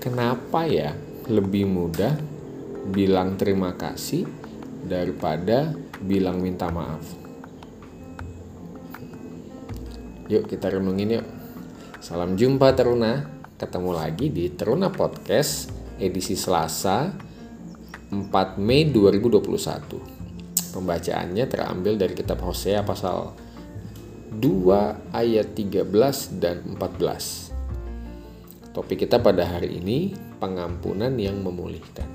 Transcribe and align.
kenapa 0.00 0.64
ya 0.64 0.96
lebih 1.28 1.68
mudah 1.68 2.16
bilang 2.88 3.36
terima 3.36 3.76
kasih 3.76 4.24
daripada 4.88 5.76
bilang 6.00 6.40
minta 6.40 6.72
maaf? 6.72 7.04
Yuk 10.32 10.48
kita 10.48 10.72
renungin 10.72 11.20
yuk. 11.20 11.26
Salam 12.00 12.34
jumpa 12.34 12.72
Teruna. 12.72 13.28
Ketemu 13.60 13.92
lagi 13.92 14.32
di 14.32 14.48
Teruna 14.56 14.88
Podcast 14.88 15.68
edisi 16.00 16.32
Selasa 16.32 17.12
4 18.08 18.56
Mei 18.56 18.88
2021. 18.88 20.72
Pembacaannya 20.72 21.44
terambil 21.44 22.00
dari 22.00 22.16
kitab 22.16 22.40
Hosea 22.40 22.80
pasal 22.80 23.36
2 24.32 25.12
ayat 25.12 25.52
13 25.52 26.40
dan 26.40 26.64
14. 26.72 27.59
Topik 28.70 29.02
kita 29.02 29.18
pada 29.18 29.42
hari 29.50 29.82
ini 29.82 30.14
pengampunan 30.38 31.10
yang 31.18 31.42
memulihkan. 31.42 32.06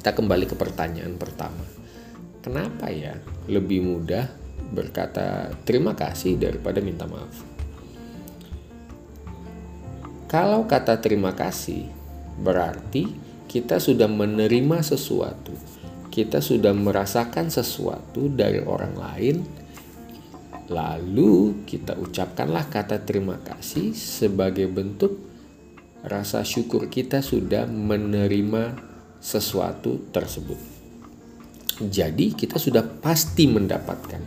Kita 0.00 0.16
kembali 0.16 0.48
ke 0.48 0.56
pertanyaan 0.56 1.20
pertama. 1.20 1.68
Kenapa 2.40 2.88
ya 2.88 3.12
lebih 3.44 3.84
mudah 3.84 4.24
berkata 4.72 5.52
terima 5.68 5.92
kasih 5.92 6.40
daripada 6.40 6.80
minta 6.80 7.04
maaf? 7.04 7.44
Kalau 10.32 10.64
kata 10.64 10.96
terima 10.96 11.36
kasih 11.36 11.84
berarti 12.40 13.12
kita 13.44 13.76
sudah 13.84 14.08
menerima 14.08 14.80
sesuatu, 14.80 15.52
kita 16.08 16.40
sudah 16.40 16.72
merasakan 16.72 17.52
sesuatu 17.52 18.32
dari 18.32 18.64
orang 18.64 18.96
lain 18.96 19.44
Lalu 20.68 21.64
kita 21.64 21.96
ucapkanlah 21.96 22.68
kata 22.68 23.00
terima 23.00 23.40
kasih 23.40 23.96
sebagai 23.96 24.68
bentuk 24.68 25.16
rasa 26.04 26.44
syukur 26.44 26.92
kita 26.92 27.24
sudah 27.24 27.64
menerima 27.64 28.76
sesuatu 29.16 30.12
tersebut. 30.12 30.60
Jadi 31.78 32.36
kita 32.36 32.60
sudah 32.60 32.84
pasti 32.84 33.48
mendapatkan. 33.48 34.22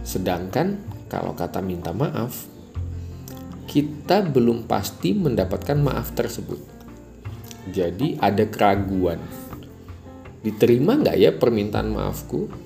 Sedangkan 0.00 0.80
kalau 1.12 1.36
kata 1.36 1.60
minta 1.60 1.92
maaf, 1.92 2.46
kita 3.68 4.24
belum 4.24 4.64
pasti 4.64 5.12
mendapatkan 5.12 5.76
maaf 5.76 6.16
tersebut. 6.16 6.58
Jadi 7.68 8.16
ada 8.16 8.48
keraguan. 8.48 9.20
Diterima 10.40 10.94
nggak 10.94 11.16
ya 11.18 11.30
permintaan 11.34 11.90
maafku? 11.90 12.65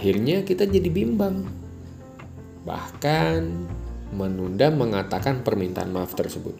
Akhirnya 0.00 0.40
kita 0.48 0.64
jadi 0.64 0.88
bimbang. 0.88 1.44
Bahkan 2.64 3.40
menunda 4.16 4.72
mengatakan 4.72 5.44
permintaan 5.44 5.92
maaf 5.92 6.16
tersebut. 6.16 6.56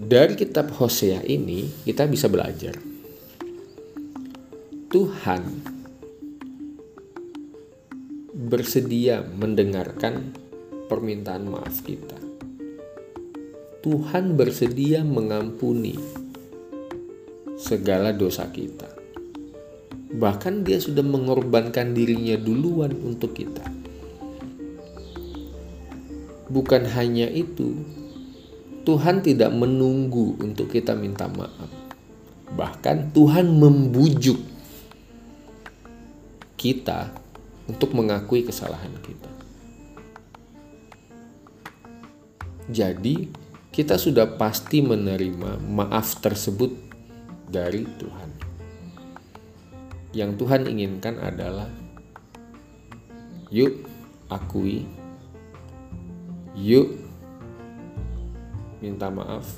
Dari 0.00 0.32
kitab 0.32 0.72
Hosea 0.72 1.28
ini 1.28 1.68
kita 1.84 2.08
bisa 2.08 2.32
belajar. 2.32 2.72
Tuhan 4.88 5.42
bersedia 8.32 9.28
mendengarkan 9.28 10.32
permintaan 10.88 11.52
maaf 11.52 11.84
kita. 11.84 12.16
Tuhan 13.84 14.40
bersedia 14.40 15.04
mengampuni 15.04 16.00
segala 17.60 18.16
dosa 18.16 18.48
kita 18.48 19.01
Bahkan 20.12 20.68
dia 20.68 20.76
sudah 20.76 21.00
mengorbankan 21.00 21.96
dirinya 21.96 22.36
duluan 22.36 22.92
untuk 23.00 23.32
kita. 23.32 23.64
Bukan 26.52 26.84
hanya 26.92 27.32
itu, 27.32 27.80
Tuhan 28.84 29.24
tidak 29.24 29.48
menunggu 29.56 30.36
untuk 30.36 30.68
kita 30.68 30.92
minta 30.92 31.32
maaf. 31.32 31.72
Bahkan 32.52 33.16
Tuhan 33.16 33.56
membujuk 33.56 34.36
kita 36.60 37.08
untuk 37.64 37.96
mengakui 37.96 38.44
kesalahan 38.44 38.92
kita. 39.00 39.32
Jadi, 42.68 43.32
kita 43.72 43.96
sudah 43.96 44.28
pasti 44.36 44.84
menerima 44.84 45.56
maaf 45.56 46.20
tersebut 46.20 46.76
dari 47.48 47.88
Tuhan 47.96 48.51
yang 50.12 50.36
Tuhan 50.36 50.68
inginkan 50.68 51.20
adalah 51.20 51.68
yuk 53.48 53.84
akui. 54.28 54.84
Yuk 56.52 56.92
minta 58.84 59.08
maaf. 59.08 59.48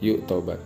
Yuk 0.00 0.24
tobat 0.28 0.60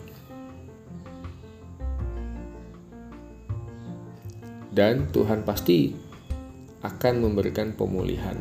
dan 4.71 5.11
Tuhan 5.11 5.43
pasti 5.43 5.93
akan 6.81 7.15
memberikan 7.21 7.75
pemulihan 7.75 8.39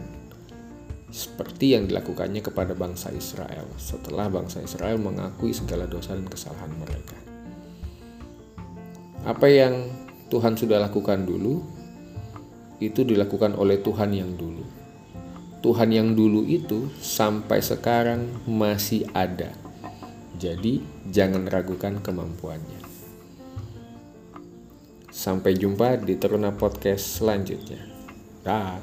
seperti 1.10 1.74
yang 1.74 1.90
dilakukannya 1.90 2.46
kepada 2.46 2.78
bangsa 2.78 3.10
Israel 3.10 3.66
setelah 3.82 4.30
bangsa 4.30 4.62
Israel 4.62 5.02
mengakui 5.02 5.52
segala 5.52 5.90
dosa 5.90 6.14
dan 6.14 6.30
kesalahan 6.30 6.70
mereka. 6.78 7.18
Apa 9.26 9.50
yang 9.50 9.90
Tuhan 10.30 10.54
sudah 10.54 10.78
lakukan 10.78 11.26
dulu, 11.26 11.66
itu 12.80 13.02
dilakukan 13.02 13.58
oleh 13.58 13.82
Tuhan 13.82 14.14
yang 14.14 14.38
dulu. 14.38 14.64
Tuhan 15.60 15.92
yang 15.92 16.16
dulu 16.16 16.48
itu 16.48 16.88
sampai 17.04 17.60
sekarang 17.60 18.30
masih 18.48 19.04
ada. 19.12 19.52
Jadi, 20.40 20.80
jangan 21.12 21.44
ragukan 21.52 22.00
kemampuannya. 22.00 22.80
Sampai 25.12 25.60
jumpa 25.60 26.00
di 26.00 26.16
Teruna 26.16 26.56
Podcast 26.56 27.20
selanjutnya. 27.20 27.84
Dah. 28.40 28.80